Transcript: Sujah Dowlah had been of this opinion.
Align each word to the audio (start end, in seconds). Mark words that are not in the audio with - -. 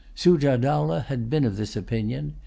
Sujah 0.15 0.57
Dowlah 0.57 1.01
had 1.03 1.29
been 1.29 1.45
of 1.45 1.57
this 1.57 1.75
opinion. 1.75 2.33